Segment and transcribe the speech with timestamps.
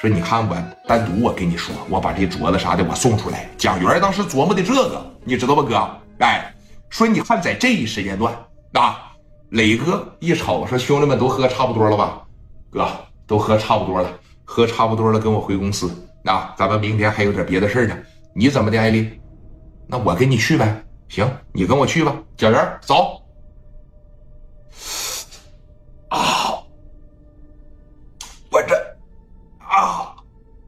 [0.00, 0.56] 说你看我
[0.86, 3.50] 单独我跟你说，我把这镯子啥的我送出来。
[3.56, 6.24] 蒋元当时琢磨的这个，你知道吧，哥？
[6.24, 6.54] 哎，
[6.88, 8.32] 说你看在这一时间段
[8.74, 9.12] 啊，
[9.50, 12.22] 磊哥一瞅说兄弟们都喝差不多了吧？
[12.70, 12.88] 哥
[13.26, 14.08] 都喝差不多了，
[14.44, 15.90] 喝差不多了，跟我回公司
[16.26, 17.98] 啊，咱们明天还有点别的事呢。
[18.36, 19.18] 你怎么的，艾丽？
[19.88, 20.80] 那我跟你去呗。
[21.08, 22.14] 行，你跟我去吧。
[22.36, 23.20] 蒋元走。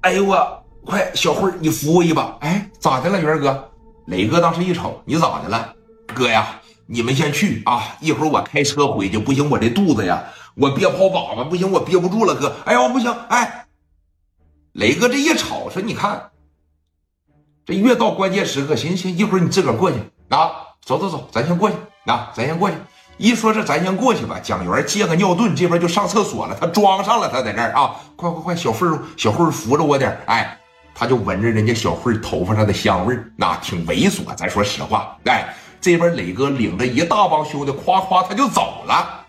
[0.02, 2.36] 哎呦我，快小慧你扶我一把。
[2.40, 3.70] 哎，咋的了，元哥？
[4.06, 5.74] 磊哥当时一瞅，你咋的了？
[6.14, 9.18] 哥呀，你们先去啊，一会儿我开车回去。
[9.18, 10.24] 不行，我这肚子呀，
[10.56, 12.56] 我憋泡粑粑，不行，我憋不住了，哥。
[12.64, 13.66] 哎呦，不行，哎，
[14.72, 16.30] 磊哥这一瞅说，你看，
[17.66, 19.98] 这越到关键时刻，行行，一会儿你自个儿过去
[20.30, 20.50] 啊，
[20.82, 21.76] 走走走，咱先过去
[22.06, 22.76] 啊，咱先过去。
[23.20, 24.40] 一说这，咱先过去吧。
[24.42, 26.56] 蒋元借个尿遁，这边就上厕所了。
[26.58, 27.94] 他装上了，他在这儿啊！
[28.16, 30.58] 快快快，小慧，小慧扶着我点哎，
[30.94, 34.34] 他就闻着人家小慧头发上的香味，那挺猥琐。
[34.34, 39.26] 咱说实话，哎，这边磊哥领着一大帮兄弟，夸夸他就走了。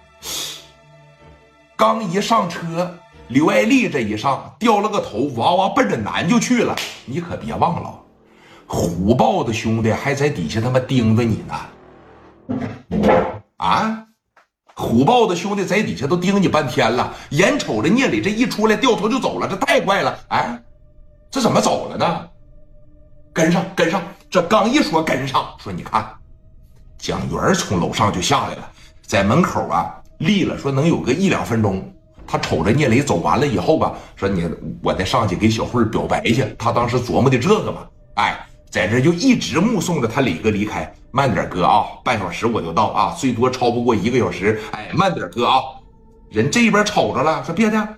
[1.76, 2.96] 刚一上车，
[3.28, 6.74] 刘爱丽这一上，掉了个头，哇哇奔着南就去了。
[7.04, 7.94] 你可别忘了，
[8.66, 13.41] 虎豹的兄弟还在底下他妈盯着你呢。
[13.62, 14.06] 啊！
[14.74, 20.18] 虎豹的兄弟在底下都盯你半天了，眼瞅着聂磊这一出来掉头就走了，这太快了！
[20.30, 20.60] 哎，
[21.30, 22.28] 这怎么走了呢？
[23.32, 24.02] 跟上，跟上！
[24.32, 26.10] 这刚一说跟上，说你看，
[26.98, 28.72] 蒋元从楼上就下来了，
[29.06, 31.94] 在门口啊立了，说能有个一两分钟。
[32.26, 34.50] 他瞅着聂磊走完了以后吧，说你
[34.82, 36.44] 我再上去给小慧表白去。
[36.58, 37.82] 他当时琢磨的这个嘛，
[38.16, 38.48] 哎。
[38.72, 44.62] 在这就一直目送着他磊哥离开，慢点哥啊，半小时我就到啊，最多超不过一个小时。
[44.72, 45.62] 哎，慢点哥啊，
[46.30, 47.98] 人这边瞅着了，说别的，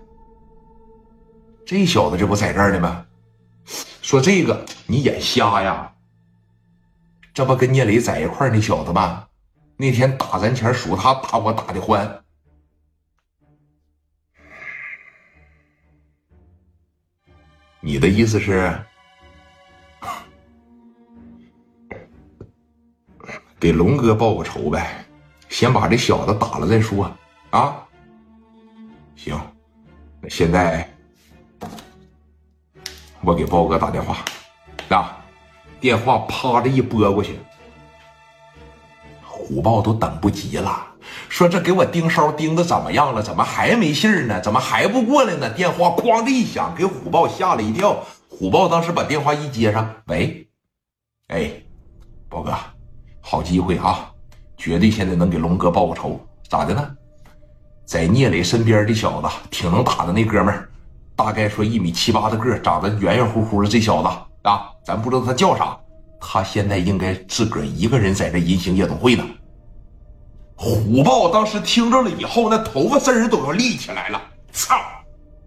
[1.64, 3.06] 这小子这不在这儿呢吗？
[4.02, 5.94] 说这个你眼瞎呀？
[7.36, 9.28] 这不跟聂磊在一块那小子吗？
[9.78, 12.24] 那天打咱前数他打我打的欢。
[17.80, 18.76] 你的意思是？
[23.64, 25.06] 给龙哥报个仇呗，
[25.48, 27.10] 先把这小子打了再说
[27.50, 27.74] 啊。
[29.16, 29.40] 行，
[30.20, 30.86] 那现在
[33.22, 34.18] 我给豹哥打电话
[34.90, 35.18] 啊，
[35.80, 37.40] 电话啪的一拨过去，
[39.26, 40.86] 虎豹都等不及了，
[41.30, 43.24] 说这给我盯梢盯的怎么样了？
[43.24, 44.42] 怎么还没信儿呢？
[44.42, 45.50] 怎么还不过来呢？
[45.54, 48.04] 电话哐的一响，给虎豹吓了一跳。
[48.28, 50.50] 虎豹当时把电话一接上，喂，
[51.30, 51.50] 哎，
[52.28, 52.54] 豹哥。
[53.26, 54.12] 好机会啊！
[54.58, 56.20] 绝对现在能给龙哥报个仇，
[56.50, 56.86] 咋的呢？
[57.86, 60.70] 在聂磊身边的小子挺能打的，那哥们儿
[61.16, 63.70] 大概说一米七八的个，长得圆圆乎乎的。
[63.70, 64.10] 这小子
[64.50, 65.78] 啊，咱不知道他叫啥。
[66.20, 69.24] 他现在应该自个儿一个人在这银星夜总会呢。
[70.56, 74.22] 虎豹当时听着了以后，那头发丝儿都要立起来了。
[74.52, 74.76] 操！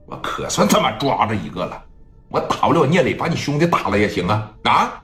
[0.06, 1.82] 我可算他妈抓着一个了！
[2.28, 4.50] 我打不了聂磊，把你兄弟打了也行啊！
[4.64, 5.02] 啊！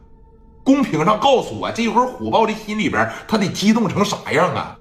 [0.64, 4.78] 公屏上告诉我，这会儿虎豹的心里边，他得激动成啥样啊？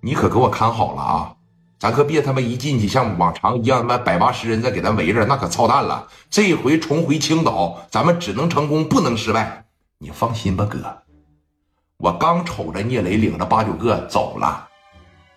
[0.00, 1.36] 你可给我看好了啊！
[1.78, 6.08] 咱可别他妈一进去像往常一样，他妈百八十人再给咱围着，那可操蛋了。
[6.30, 9.64] 这回重回青岛，咱们只能成功，不能失败。
[9.98, 10.78] 你放心吧，哥。
[11.98, 14.68] 我刚瞅着聂磊领着八九个走了，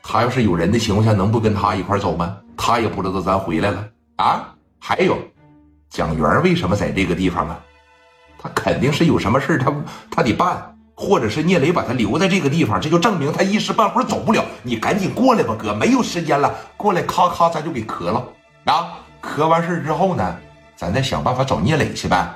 [0.02, 2.38] 他要是有人的情况下，能不跟他一块走吗？
[2.58, 4.56] 他也不知道咱回来了啊。
[4.80, 5.18] 还有，
[5.90, 7.60] 蒋元为什么在这个地方啊？
[8.46, 9.74] 他肯定是有什么事他
[10.12, 14.46] 他得办，或者是聂磊把他留在这个地方，这就证明他一时半会儿走不了。
[14.62, 18.24] 你赶紧过来吧，哥，没有时间了，过来咔咔咱就给磕了
[18.66, 19.00] 啊！
[19.20, 20.38] 磕完事之后呢，
[20.76, 22.30] 咱再想办法找聂磊去呗。